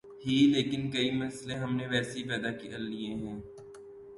[0.25, 3.37] ہی لیکن کئی مسئلے ہم نے ویسے ہی پیدا کر لئے ہیں۔